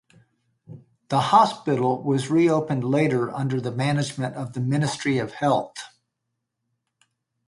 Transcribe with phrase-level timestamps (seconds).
[1.09, 5.77] The hospital was reopened later under the management of the Ministry of Health.